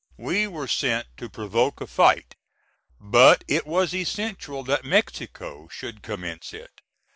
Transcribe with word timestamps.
We 0.17 0.47
were 0.47 0.67
sent 0.67 1.05
to 1.17 1.29
provoke 1.29 1.79
a 1.79 1.85
fight, 1.85 2.33
but 2.99 3.43
it 3.47 3.67
was 3.67 3.93
essential 3.93 4.63
that 4.63 4.83
Mexico 4.83 5.67
should 5.67 6.01
commence 6.01 6.53
it. 6.53 6.71